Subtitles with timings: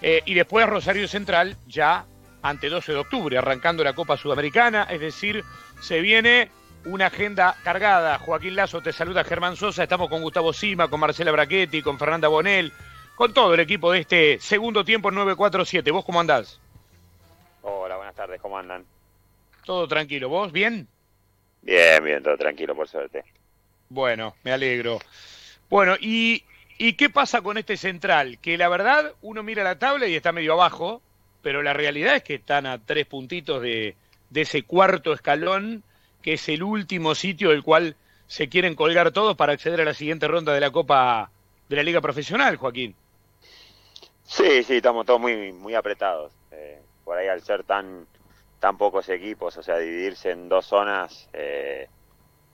[0.00, 2.06] Eh, y después Rosario Central ya
[2.40, 5.44] ante 12 de octubre, arrancando la Copa Sudamericana, es decir,
[5.82, 6.50] se viene
[6.86, 8.18] una agenda cargada.
[8.18, 12.28] Joaquín Lazo te saluda Germán Sosa, estamos con Gustavo Sima, con Marcela Brachetti, con Fernanda
[12.28, 12.72] Bonel,
[13.14, 15.90] con todo el equipo de este segundo tiempo 947.
[15.90, 16.58] ¿Vos cómo andás?
[17.60, 18.86] Hola, buenas tardes, ¿cómo andan?
[19.66, 20.88] Todo tranquilo, ¿vos bien?
[21.60, 23.22] Bien, bien, todo tranquilo, por suerte.
[23.90, 24.98] Bueno, me alegro.
[25.68, 26.42] Bueno, y
[26.78, 28.38] ¿Y qué pasa con este central?
[28.38, 31.00] Que la verdad uno mira la tabla y está medio abajo,
[31.42, 33.96] pero la realidad es que están a tres puntitos de,
[34.34, 35.82] ese cuarto escalón,
[36.22, 39.94] que es el último sitio del cual se quieren colgar todos para acceder a la
[39.94, 41.30] siguiente ronda de la Copa
[41.68, 42.94] de la Liga Profesional, Joaquín.
[44.24, 46.32] Sí, sí, estamos todos muy, muy apretados.
[46.50, 48.06] Eh, por ahí al ser tan,
[48.58, 51.88] tan pocos equipos, o sea, dividirse en dos zonas, eh,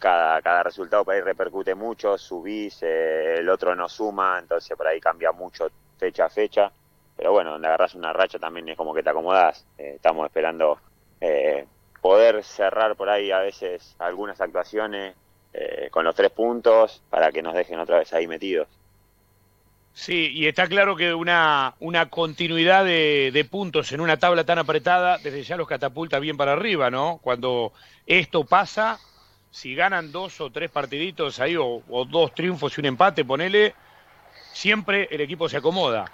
[0.02, 4.88] cada, cada resultado por ahí repercute mucho, subís, eh, el otro no suma, entonces por
[4.88, 6.72] ahí cambia mucho fecha a fecha.
[7.16, 9.64] Pero bueno, donde agarras una racha también es como que te acomodás.
[9.78, 10.80] Eh, estamos esperando
[11.20, 11.66] eh,
[12.00, 15.14] poder cerrar por ahí a veces algunas actuaciones
[15.90, 18.66] con los tres puntos para que nos dejen otra vez ahí metidos.
[19.92, 24.58] Sí, y está claro que una, una continuidad de, de, puntos en una tabla tan
[24.58, 27.20] apretada, desde ya los catapulta bien para arriba, ¿no?
[27.22, 27.74] Cuando
[28.06, 28.98] esto pasa,
[29.52, 33.74] si ganan dos o tres partiditos ahí, o, dos triunfos y un empate, ponele,
[34.52, 36.10] siempre el equipo se acomoda.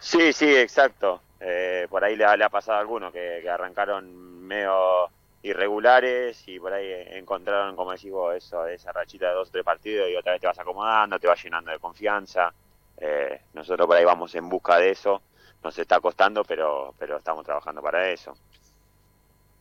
[0.00, 1.20] Sí, sí, exacto.
[1.38, 5.10] Eh, por ahí le, ha pasado a algunos que, arrancaron medio
[5.42, 9.64] irregulares y por ahí encontraron, como decís vos, eso, esa rachita de dos o tres
[9.64, 12.52] partidos y otra vez te vas acomodando, te vas llenando de confianza.
[12.96, 15.20] Eh, nosotros por ahí vamos en busca de eso.
[15.62, 18.34] Nos está costando, pero, pero estamos trabajando para eso.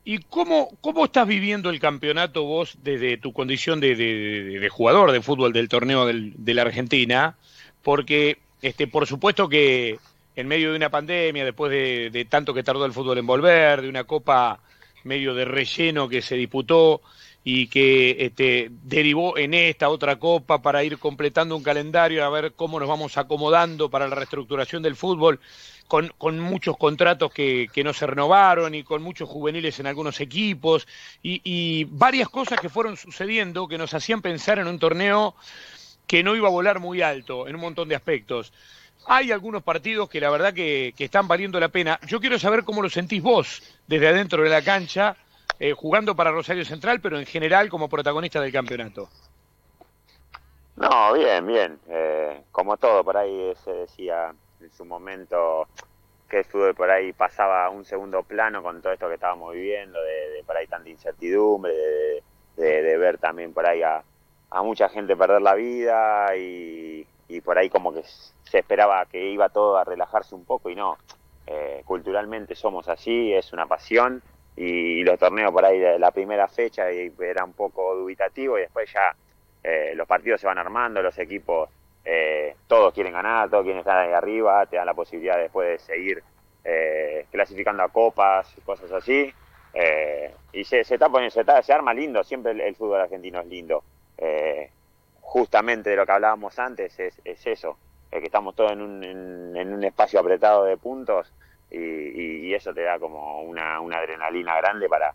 [0.08, 5.20] ¿Y cómo, cómo estás viviendo el campeonato vos desde tu condición de, de, jugador de
[5.20, 7.36] fútbol del torneo del, de la Argentina?
[7.82, 9.98] Porque, este, por supuesto que
[10.36, 13.90] en medio de una pandemia, después de, tanto que tardó el fútbol en volver, de
[13.90, 14.60] una copa
[15.04, 17.02] medio de relleno que se disputó
[17.48, 22.54] y que este, derivó en esta otra copa para ir completando un calendario, a ver
[22.54, 25.40] cómo nos vamos acomodando para la reestructuración del fútbol
[25.88, 30.88] con, muchos contratos que, no se renovaron y con muchos juveniles en algunos equipos
[31.22, 35.36] y, varias cosas que fueron sucediendo que nos hacían pensar en un torneo
[36.08, 38.54] que no iba a volar muy alto en un montón de aspectos.
[39.06, 42.00] Hay algunos partidos que la verdad que están valiendo la pena.
[42.08, 45.16] Yo quiero saber cómo lo sentís vos desde adentro de la cancha,
[45.60, 49.10] eh, jugando para Rosario Central, pero en general como protagonista del campeonato.
[50.76, 51.80] No, bien, bien.
[51.88, 55.68] Eh, como todo, por ahí se decía en su momento
[56.30, 60.02] que fútbol por ahí pasaba a un segundo plano con todo esto que estábamos viviendo,
[60.02, 61.74] de, por ahí tanta incertidumbre,
[62.58, 64.04] de, ver también por ahí a,
[64.64, 67.06] mucha gente perder la vida y,
[67.44, 68.04] por ahí como que
[68.44, 70.98] se esperaba que iba todo a relajarse un poco y no.
[71.48, 74.24] Eh, culturalmente somos así, es una pasión
[74.56, 78.92] y, los torneos por ahí de la primera fecha era un poco dubitativo y después
[78.92, 79.16] ya
[79.64, 81.70] eh, los partidos se van armando, los equipos
[82.06, 85.80] eh, todos quieren ganar, todos quieren estar ahí arriba, te dan la posibilidad después de
[85.80, 86.24] seguir
[86.64, 89.34] eh, clasificando a copas, cosas así.
[89.74, 93.48] Eh, y se, está poniendo, se, está, se arma lindo, siempre el, fútbol argentino es
[93.48, 93.84] lindo.
[95.22, 97.78] justamente de lo que hablábamos antes es, es eso,
[98.12, 101.34] es que estamos todos en un, en, un espacio apretado de puntos
[101.72, 105.14] y, y, eso te da como una, una adrenalina grande para,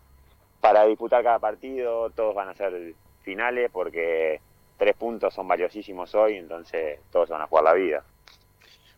[0.59, 4.39] para disputar cada partido, todos van a ser finales porque
[4.77, 8.03] tres puntos son valiosísimos hoy, entonces todos van a jugar la vida.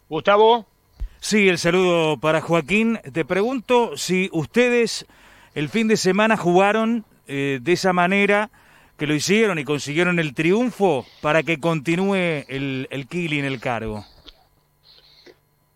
[0.10, 0.66] Gustavo.
[1.20, 3.00] Sí, el saludo para Joaquín.
[3.14, 5.06] Te pregunto si ustedes
[5.56, 8.50] el fin de semana jugaron eh, de esa manera
[8.98, 13.60] que lo hicieron y consiguieron el triunfo para que continúe el, el Kili en el
[13.60, 14.06] cargo.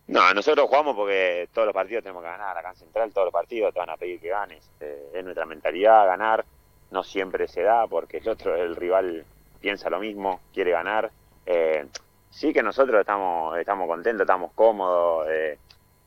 [0.07, 2.57] No, nosotros jugamos porque todos los partidos tenemos que ganar.
[2.57, 4.69] Acá en Central todos los partidos te van a pedir que ganes.
[4.79, 6.45] Eh, es nuestra mentalidad ganar.
[6.91, 9.25] No siempre se da porque el otro, el rival
[9.59, 11.11] piensa lo mismo, quiere ganar.
[11.45, 11.85] Eh,
[12.29, 15.27] sí que nosotros estamos, estamos contentos, estamos cómodos.
[15.29, 15.57] Eh,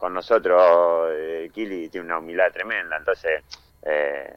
[0.00, 3.44] con nosotros, eh, Kili tiene una humildad tremenda, entonces,
[3.82, 4.34] eh,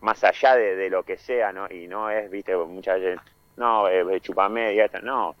[0.00, 1.66] más allá de, lo que sea, ¿no?
[1.70, 3.18] Y no es, viste, muchas veces,
[3.56, 5.34] no, eh, chupame y no,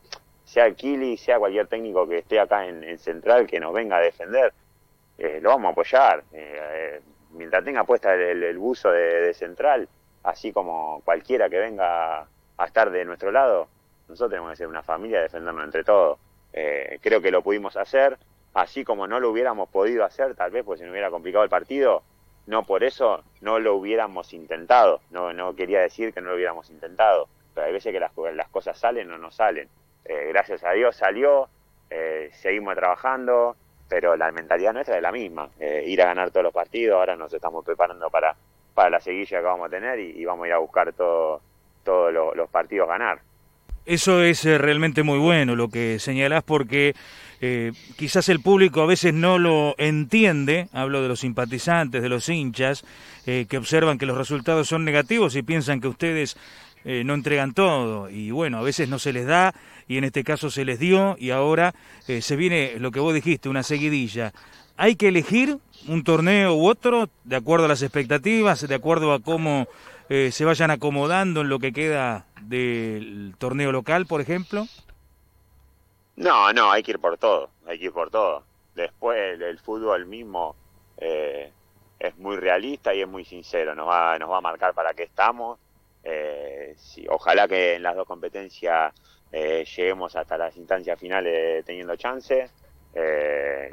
[0.44, 4.52] sea Kili, sea cualquier técnico que esté acá en, Central que nos venga a defender,
[5.40, 6.24] lo vamos a apoyar.
[7.30, 9.88] mientras tenga puesta el, buzo de Central,
[10.22, 13.68] así como cualquiera que venga a estar de nuestro lado,
[14.08, 16.18] nosotros tenemos que ser una familia defendernos entre todos.
[16.52, 18.18] Eh, creo que lo pudimos hacer,
[18.54, 21.50] así como no lo hubiéramos podido hacer, tal vez, pues si no hubiera complicado el
[21.50, 22.02] partido,
[22.46, 25.00] no por eso no lo hubiéramos intentado.
[25.10, 28.48] No, no quería decir que no lo hubiéramos intentado, pero hay veces que las, las
[28.48, 29.68] cosas salen o no salen.
[30.04, 31.48] Eh, gracias a Dios salió,
[31.90, 33.56] eh, seguimos trabajando,
[33.88, 37.14] pero la mentalidad nuestra es la misma, eh, ir a ganar todos los partidos, ahora
[37.14, 38.34] nos estamos preparando para,
[38.74, 41.40] para la seguilla que vamos a tener y, vamos a ir a buscar todos
[41.84, 43.20] los partidos ganar.
[43.84, 46.94] Eso es realmente muy bueno lo que señalás porque
[47.96, 52.84] quizás el público a veces no lo entiende, hablo de los simpatizantes, de los hinchas,
[53.24, 56.36] que observan que los resultados son negativos y piensan que ustedes
[56.84, 59.52] no entregan todo y bueno, a veces no se les da
[59.88, 61.74] y en este caso se les dio y ahora
[62.06, 64.32] se viene lo que vos dijiste, una seguidilla.
[64.76, 65.58] Hay que elegir
[65.88, 69.68] un torneo u otro de acuerdo a las expectativas, de acuerdo a cómo
[70.08, 74.66] se vayan acomodando en lo que queda del torneo local, por ejemplo?
[76.16, 78.44] No, no, hay que ir por todo, hay que ir por todo.
[78.74, 80.56] Después el, fútbol mismo
[80.98, 81.52] eh,
[81.98, 85.04] es muy realista y es muy sincero, nos va, nos va a marcar para qué
[85.04, 85.58] estamos.
[86.04, 86.76] Eh,
[87.08, 88.92] ojalá que en las dos competencias
[89.30, 92.50] eh, lleguemos hasta las instancias finales teniendo chance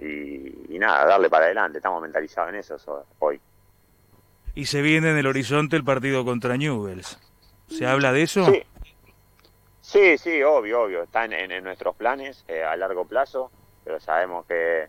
[0.01, 3.41] y, y, nada, darle para adelante, estamos mentalizados en eso hoy.
[4.55, 7.19] Y se viene en el horizonte el partido contra Newells.
[7.67, 8.45] ¿Se habla de eso?
[8.45, 8.63] Sí,
[9.81, 11.03] sí, sí obvio, obvio.
[11.03, 13.51] Está en, nuestros planes eh, a largo plazo,
[13.83, 14.87] pero sabemos que,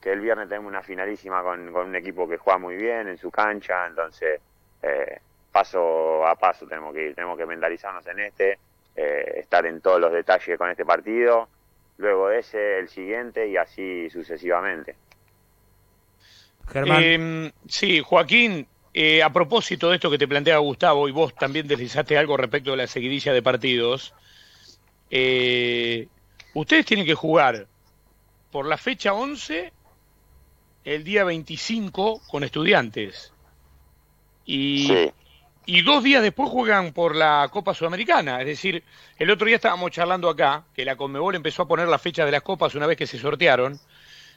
[0.00, 3.18] que el viernes tenemos una finalísima con, con, un equipo que juega muy bien en
[3.18, 4.40] su cancha, entonces
[4.82, 5.20] eh,
[5.52, 8.58] paso a paso tenemos que ir, tenemos que mentalizarnos en este,
[8.96, 11.48] eh, estar en todos los detalles con este partido,
[11.98, 14.96] luego ese, el siguiente y así sucesivamente.
[16.68, 17.02] Germán.
[17.02, 21.68] Em, sí, Joaquín, eh, a propósito de esto que te plantea Gustavo, y vos también
[21.68, 24.14] deslizaste algo respecto de la seguidilla de partidos,
[25.10, 26.08] eh,
[26.54, 27.66] ustedes tienen que jugar
[28.50, 29.72] por la fecha 11
[30.84, 33.32] el día 25 con estudiantes.
[34.44, 35.12] Y,
[35.66, 38.40] y dos días después juegan por la Copa Sudamericana.
[38.40, 38.82] Es decir,
[39.18, 42.32] el otro día estábamos charlando acá, que la Conmebol empezó a poner la fecha de
[42.32, 43.78] las copas una vez que se sortearon,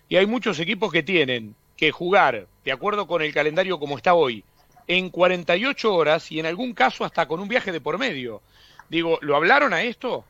[0.08, 4.14] y hay muchos equipos que tienen que jugar, de acuerdo con el calendario como está
[4.14, 4.44] hoy,
[4.88, 8.42] en 48 horas y en algún caso hasta con un viaje de por medio.
[8.88, 10.24] Digo, ¿lo hablaron a esto?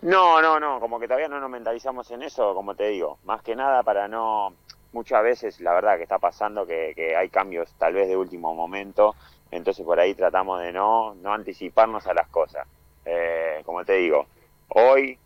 [0.00, 3.42] No, no, no, como que todavía no nos mentalizamos en eso, como te digo, más
[3.42, 4.52] que nada para no,
[4.92, 9.14] muchas veces la verdad que está pasando que, hay cambios tal vez de último momento,
[9.52, 12.66] entonces por ahí tratamos de no, no anticiparnos a las cosas.
[13.04, 14.26] Eh, como te digo,
[14.68, 15.18] hoy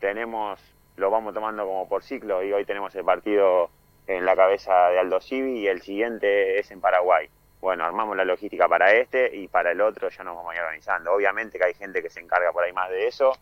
[0.00, 0.60] tenemos,
[0.96, 3.70] lo vamos tomando como por ciclo y hoy tenemos el partido
[4.06, 7.28] en la cabeza de Aldo Civi y el siguiente es en Paraguay.
[7.60, 10.62] Bueno, armamos la logística para este y para el otro ya nos vamos a ir
[10.62, 11.12] organizando.
[11.12, 13.32] Obviamente que hay gente que se encarga por ahí más de eso,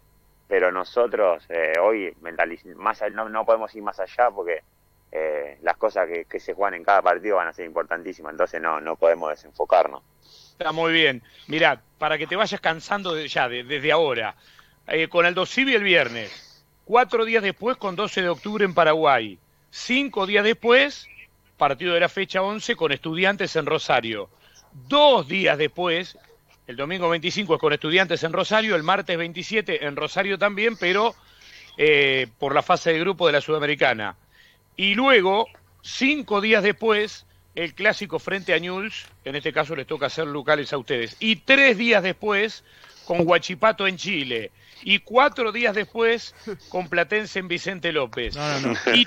[0.47, 2.15] pero nosotros eh, hoy
[2.77, 4.63] más, no, no, podemos ir más allá porque
[5.13, 8.81] eh, las cosas que, se juegan en cada partido van a ser importantísimas, entonces no,
[8.81, 10.03] no podemos desenfocarnos.
[10.53, 11.23] Está muy bien.
[11.47, 14.35] Mirá, para que te vayas cansando de, ya desde ahora,
[14.87, 19.39] eh, con Aldo el viernes, cuatro días después con 12 de octubre en Paraguay,
[19.71, 21.07] Cinco días después,
[21.57, 24.31] partido de la fecha 11 con estudiantes en Rosario.
[24.73, 26.17] Dos días después,
[26.67, 31.15] el domingo 25 es con estudiantes en Rosario, el martes 27 en Rosario también, pero
[31.77, 34.17] eh, por la fase de grupo de la Sudamericana.
[34.79, 35.49] Y luego,
[35.83, 37.27] cinco días después,
[37.57, 41.17] el clásico frente a Newell's, en este caso les toca hacer locales a ustedes.
[41.19, 42.63] Y tres días después,
[43.05, 44.53] con Huachipato en Chile
[44.85, 46.33] y cuatro días después
[46.69, 48.39] con Platense en Vicente López.
[48.95, 49.05] Y,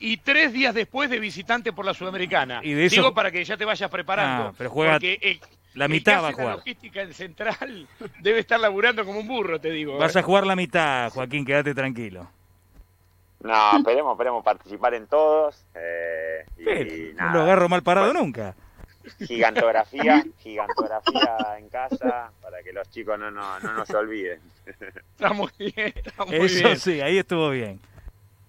[0.00, 2.60] y, tres días después de visitante por la Sudamericana.
[2.64, 4.48] Y Digo para que ya te vayas preparando.
[4.48, 5.38] Ah, pero juega porque
[5.74, 6.48] la mitad va a jugar.
[6.48, 7.86] La logística en central
[8.22, 9.98] debe estar laburando como un burro, te digo.
[9.98, 10.18] Vas ¿eh?
[10.18, 12.28] a jugar la mitad, Joaquín, quédate tranquilo.
[13.46, 15.64] No, esperemos, esperemos participar en todos.
[15.74, 18.54] Eh, y, no lo agarro mal parado nunca
[19.26, 24.40] gigantografía, gigantografía en casa para que los chicos no, no, no nos olviden.
[25.14, 27.80] Está muy bien, está muy Eso sí, ahí estuvo bien.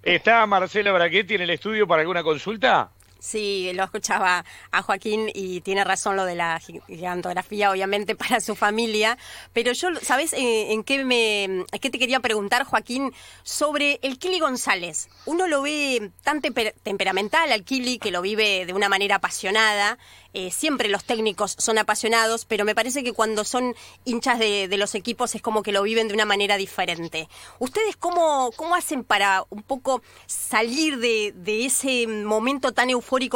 [0.03, 2.89] ¿Está Marcela Braquetti en el estudio para alguna consulta?
[3.19, 8.55] Sí, lo escuchaba a Joaquín y tiene razón lo de la gigantografía, obviamente, para su
[8.55, 9.17] familia.
[9.53, 13.13] Pero yo, ¿sabes en, qué, me, qué te quería preguntar, Joaquín?
[13.43, 15.09] Sobre el Kili González.
[15.25, 19.97] Uno lo ve tan temperamental al Kili, que lo vive de una manera apasionada,
[20.39, 24.93] eh, siempre los técnicos son apasionados, pero me parece que cuando son hinchas de, los
[24.93, 27.27] equipos es como que lo viven de una manera diferente.
[27.57, 31.33] ¿Ustedes cómo, cómo hacen para un poco salir de,
[31.65, 32.91] ese momento tan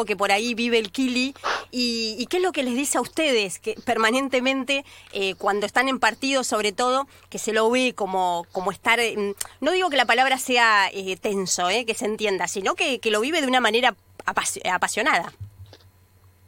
[0.06, 1.34] que por ahí vive el Kili?
[1.72, 6.00] ¿Y, qué es lo que les dice a ustedes que permanentemente, eh, cuando están en
[6.00, 9.00] partido sobre todo, que se lo ve como, como estar,
[9.62, 13.22] no digo que la palabra sea eh, tenso, que se entienda, sino que, que lo
[13.22, 15.32] vive de una manera apasionada?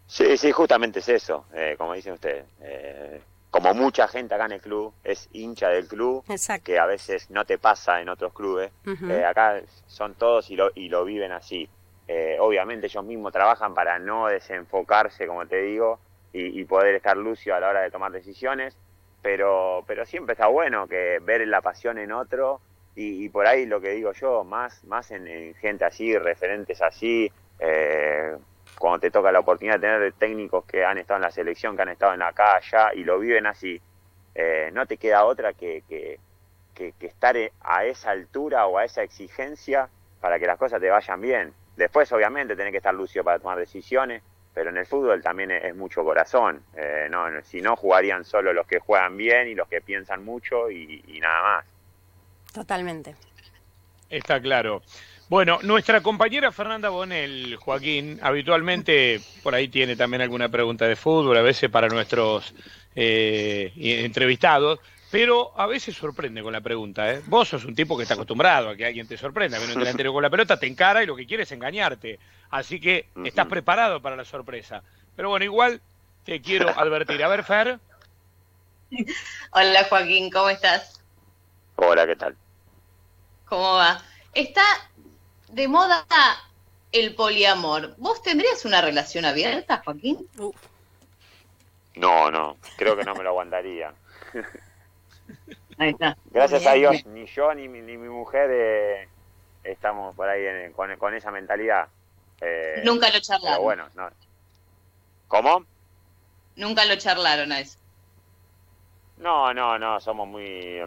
[0.07, 2.45] Sí, sí, justamente es eso, eh, como dicen ustedes.
[2.61, 6.65] Eh, como mucha gente acá en el club, es hincha del club, Exacto.
[6.65, 8.71] que a veces no te pasa en otros clubes.
[8.85, 11.69] Eh, acá son todos y lo, y lo viven así.
[12.07, 15.99] Eh, obviamente ellos mismos trabajan para no desenfocarse, como te digo,
[16.33, 18.75] y, poder estar lucio a la hora de tomar decisiones,
[19.21, 22.59] pero, pero siempre está bueno que ver la pasión en otro
[22.95, 27.31] y, por ahí lo que digo yo, más, más en, en gente así, referentes así,
[27.59, 28.35] eh,
[28.77, 31.83] cuando te toca la oportunidad de tener técnicos que han estado en la selección, que
[31.83, 33.79] han estado en acá, allá y lo viven así,
[34.35, 36.19] eh, no te queda otra que, que,
[36.73, 40.89] que, que estar a esa altura o a esa exigencia para que las cosas te
[40.89, 41.53] vayan bien.
[41.75, 44.21] Después, obviamente, tenés que estar lucio para tomar decisiones,
[44.53, 46.61] pero en el fútbol también es, es mucho corazón.
[46.75, 50.69] Eh, no, si no, jugarían solo los que juegan bien y los que piensan mucho
[50.69, 51.65] y, y nada más.
[52.53, 53.15] Totalmente.
[54.09, 54.83] Está claro.
[55.29, 61.37] Bueno, nuestra compañera Fernanda Bonel, Joaquín, habitualmente por ahí tiene también alguna pregunta de fútbol,
[61.37, 62.53] a veces para nuestros
[62.93, 64.79] eh, entrevistados,
[65.13, 67.13] pero a veces sorprende con la pregunta.
[67.13, 67.21] ¿eh?
[67.27, 70.11] Vos sos un tipo que está acostumbrado a que alguien te sorprenda, que un delantero
[70.11, 72.17] con la pelota te encara y lo que quiere es engañarte.
[72.49, 74.81] Así que estás preparado para la sorpresa.
[75.15, 75.81] Pero bueno, igual
[76.25, 77.23] te quiero advertir.
[77.23, 77.79] A ver, Fer.
[79.51, 80.99] Hola Joaquín, ¿cómo estás?
[81.75, 82.35] Hola, ¿qué tal?
[83.45, 84.01] ¿Cómo va?
[84.33, 84.65] Está
[85.49, 86.07] de moda
[86.91, 87.93] el poliamor.
[87.99, 90.27] ¿Vos tendrías una relación abierta, Joaquín?
[90.39, 90.55] Uf.
[91.97, 93.93] No, no, creo que no me lo aguantaría.
[95.77, 96.17] Ahí está.
[96.25, 96.91] Gracias a Bien.
[96.91, 99.07] Dios, ni yo ni mi, ni mi mujer eh,
[99.63, 101.87] estamos por ahí en- con, con esa mentalidad.
[102.41, 103.63] Eh, Nunca lo Pero charlaron.
[103.63, 104.09] bueno, no.
[105.27, 105.65] ¿Cómo?
[106.55, 107.77] Nunca lo charlaron a eso.
[109.17, 110.81] No, no, no, somos muy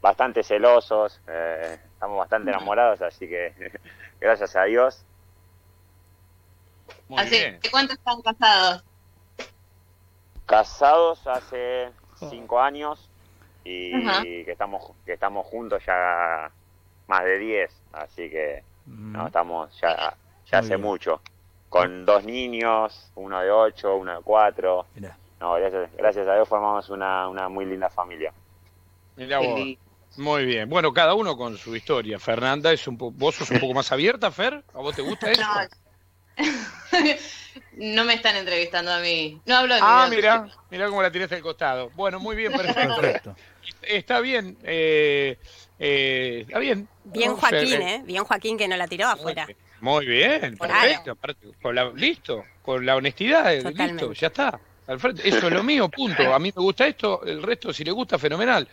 [0.00, 3.52] bastante celosos, eh, estamos bastante enamorados, así que
[4.20, 5.04] gracias a Dios.
[7.08, 7.60] Muy ¿Hace bien.
[7.70, 8.84] cuánto están casados?
[10.46, 11.90] Casados hace
[12.30, 13.08] cinco años
[13.64, 14.22] y Ajá.
[14.22, 16.50] que estamos que estamos juntos ya
[17.06, 20.80] más de diez, así que no, estamos ya, ya Muy hace bien.
[20.80, 21.20] mucho.
[21.68, 24.86] Con dos niños, uno de ocho, uno de cuatro.
[24.94, 25.16] Mirá.
[25.40, 28.32] No, gracias, gracias a Dios formamos una, una muy linda familia.
[29.16, 29.60] Mirá vos.
[30.18, 30.68] Muy bien.
[30.68, 32.18] Bueno, cada uno con su historia.
[32.18, 34.62] Fernanda, es un po- ¿vos sos un poco más abierta, Fer?
[34.74, 35.42] ¿A vos te gusta eso?
[37.76, 39.40] No me están entrevistando a mí.
[39.46, 41.90] No hablo de Ah, mi mira, mira cómo la tiraste al costado.
[41.90, 42.96] Bueno, muy bien, perfecto.
[42.96, 43.34] Perfecto.
[43.82, 45.38] Está bien, eh,
[45.78, 46.88] eh, está bien.
[47.04, 48.02] Bien Joaquín, ¿eh?
[48.04, 49.46] Bien Joaquín que no la tiró afuera.
[49.80, 51.12] Muy bien, perfecto.
[51.12, 53.92] aparte, con la- listo, con la honestidad, eh, Totalmente.
[54.04, 54.60] listo, ya está.
[54.86, 55.28] Al frente.
[55.28, 56.32] Eso es lo mío, punto.
[56.34, 58.68] A mí me gusta esto, el resto, si le gusta, fenomenal.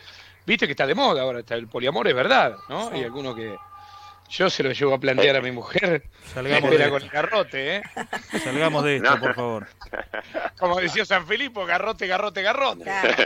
[0.45, 2.89] Viste que está de moda ahora, está el poliamor es verdad, ¿no?
[2.89, 2.95] Sí.
[2.97, 3.55] Hay alguno que
[4.29, 6.03] yo se lo llevo a plantear a mi mujer.
[6.33, 7.09] Salgamos de con el esto.
[7.13, 7.81] garrote, ¿eh?
[8.43, 9.19] Salgamos de esto, No.
[9.19, 9.67] por favor.
[10.59, 12.83] Como decía San Filipo, garrote, garrote, garrote.
[12.83, 13.23] Claro.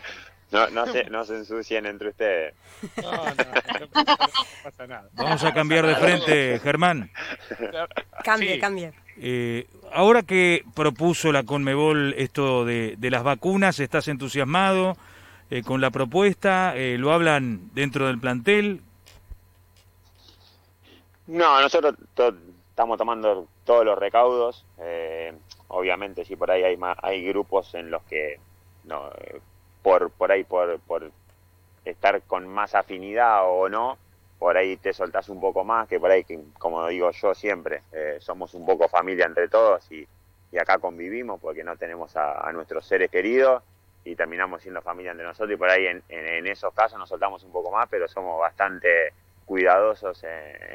[0.53, 2.53] No, no, se, no se ensucien entre ustedes.
[3.01, 4.15] No, no, no, no
[4.63, 5.09] pasa nada.
[5.13, 7.09] Vamos a cambiar de frente, Germán.
[8.23, 8.59] Cambie, Sí.
[8.59, 8.93] cambie.
[9.17, 14.95] Eh, ahora que propuso la Conmebol esto de, de las vacunas, ¿estás entusiasmado
[15.49, 16.75] eh, con la propuesta?
[16.75, 18.81] Eh, ¿Lo hablan dentro del plantel?
[21.27, 22.35] No, nosotros to-
[22.69, 24.65] estamos tomando todos los recaudos.
[24.79, 25.33] eh,
[25.69, 28.39] obviamente, si por ahí hay ma- hay grupos en los que
[28.83, 29.39] no, eh,
[29.83, 31.11] por por ahí por, por
[31.85, 33.97] estar con más afinidad o no,
[34.37, 37.83] por ahí te soltás un poco más, que por ahí, que, como digo yo siempre,
[37.91, 40.07] eh, somos un poco familia entre todos y,
[40.51, 43.63] y acá convivimos porque no tenemos a, nuestros seres queridos
[44.03, 47.09] y terminamos siendo familia entre nosotros y por ahí en, en- en esos casos nos
[47.09, 49.13] soltamos un poco más, pero somos bastante
[49.45, 50.29] cuidadosos en,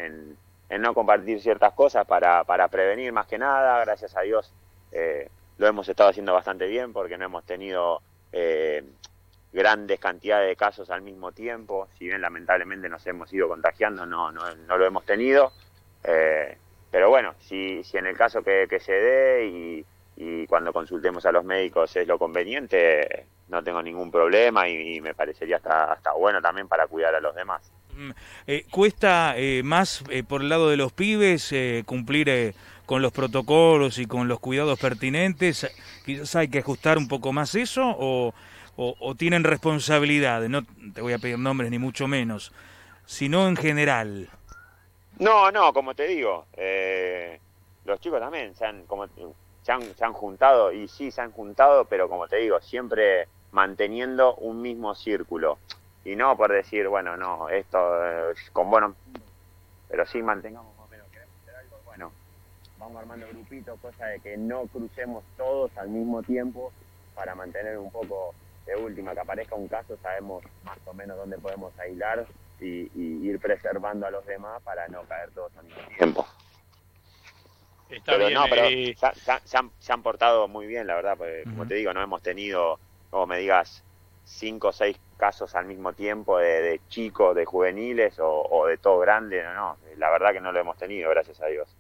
[0.05, 0.39] en-
[0.71, 3.81] en no compartir ciertas cosas para, para prevenir más que nada.
[3.85, 4.53] Gracias a Dios
[4.91, 8.85] eh, lo hemos estado haciendo bastante bien porque no hemos tenido eh,
[9.53, 11.89] grandes cantidades de casos al mismo tiempo.
[11.99, 15.53] Si bien lamentablemente nos hemos ido contagiando, no, no, lo hemos tenido.
[16.05, 16.57] Eh,
[16.91, 19.85] pero bueno, si, si en el caso que, se dé y,
[20.47, 25.57] cuando consultemos a los médicos es lo conveniente, no tengo ningún problema y, me parecería
[25.57, 27.71] hasta, hasta bueno también para cuidar a los demás.
[27.99, 28.11] Mm,
[28.47, 31.53] eh, ¿Cuesta eh, más eh, por el lado de los pibes
[31.85, 32.55] cumplir
[32.89, 35.71] con los protocolos y con los cuidados pertinentes?
[36.07, 38.33] Quizás hay que ajustar un poco más eso o,
[39.19, 40.49] tienen responsabilidades.
[40.49, 40.63] No
[40.95, 42.51] te voy a pedir nombres ni mucho menos,
[43.05, 44.31] sino en general.
[45.19, 47.39] No, no, como te digo, eh,
[47.85, 49.07] los chicos también se han, como,
[49.63, 53.29] se, han, se han juntado, y sí se han juntado, pero como te digo, siempre
[53.53, 55.59] manteniendo un mismo círculo.
[56.07, 58.95] Y no por decir, bueno, no, esto eh, con bueno,
[59.91, 62.13] pero sí mantengamos más o menos, queremos hacer algo, bueno,
[62.79, 66.73] vamos armando grupitos, cosa de que no crucemos todos al mismo tiempo
[67.15, 68.35] para mantener un poco
[68.67, 72.27] de última que aparezca un caso, sabemos más o menos dónde podemos aislar
[72.61, 76.27] y, ir preservando a los demás para no caer todos al mismo tiempo.
[77.89, 81.77] Está pero no, pero eh, se, han, portado muy bien, la verdad, porque como te
[81.77, 82.79] digo, no hemos tenido,
[83.11, 83.83] como me digas,
[84.25, 89.43] cinco o seis casos al mismo tiempo de, chicos, de juveniles o, de todo grande,
[89.43, 91.75] no, no, la verdad que no lo hemos tenido, gracias a Dios.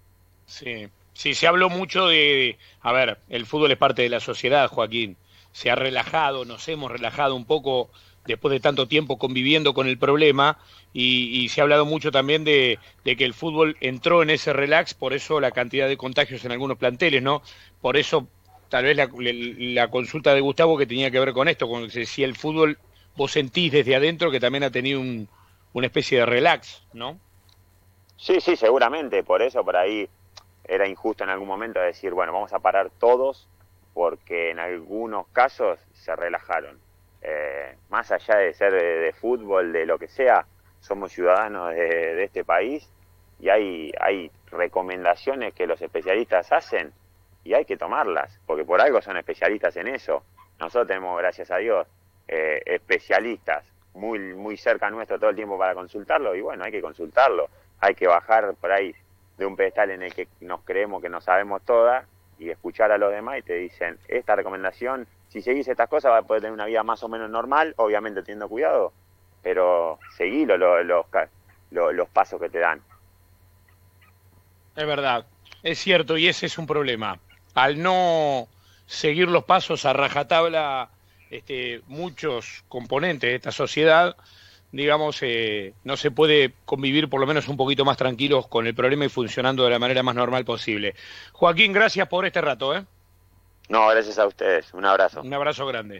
[0.48, 4.68] Sí, sí, se habló mucho de, a ver, el fútbol es parte de la sociedad,
[4.68, 5.16] Joaquín,
[5.52, 7.90] se ha relajado, nos hemos relajado un poco
[8.26, 10.58] después de tanto tiempo conviviendo con el problema
[10.94, 15.12] y, se ha hablado mucho también de, que el fútbol entró en ese relax, por
[15.12, 17.42] eso la cantidad de contagios en algunos planteles, ¿no?
[17.82, 18.26] Por eso
[18.70, 22.36] tal vez la, consulta de Gustavo que tenía que ver con esto, con si el
[22.36, 22.78] fútbol
[23.16, 25.02] vos sentís desde adentro que también ha tenido
[25.72, 27.18] una especie de relax, ¿no?
[28.16, 30.08] Sí, sí, seguramente, por eso por ahí
[30.68, 33.48] era injusto en algún momento decir, bueno, vamos a parar todos
[33.94, 36.78] porque en algunos casos se relajaron.
[37.22, 40.46] Eh, más allá de ser de, fútbol, de lo que sea,
[40.80, 42.88] somos ciudadanos de, este país
[43.40, 46.92] y hay, hay recomendaciones que los especialistas hacen
[47.42, 50.22] y hay que tomarlas, porque por algo son especialistas en eso.
[50.60, 51.88] Nosotros tenemos, gracias a Dios,
[52.28, 56.82] eh, especialistas muy, muy cerca nuestro todo el tiempo para consultarlo y bueno, hay que
[56.82, 57.48] consultarlo.
[57.80, 58.94] Hay que bajar por ahí
[59.38, 62.06] de un pedestal en el que nos creemos que no sabemos todas
[62.38, 66.24] y escuchar a los demás y te dicen, esta recomendación si seguís estas cosas vas
[66.24, 68.92] a poder tener una vida más o menos normal, obviamente teniendo cuidado,
[69.42, 70.58] pero seguí los,
[71.70, 72.80] los pasos que te dan.
[74.74, 75.26] Es verdad,
[75.62, 77.18] es cierto, y ese es un problema.
[77.54, 78.48] Al no
[78.86, 80.88] seguir los pasos a rajatabla,
[81.30, 84.16] este, muchos componentes de esta sociedad,
[84.72, 88.74] digamos, eh, no se puede convivir por lo menos un poquito más tranquilos con el
[88.74, 90.94] problema y funcionando de la manera más normal posible.
[91.32, 92.76] Joaquín, gracias por este rato.
[92.76, 92.84] ¿eh?
[93.68, 94.72] No, gracias a ustedes.
[94.74, 95.22] Un abrazo.
[95.22, 95.96] Un abrazo grande.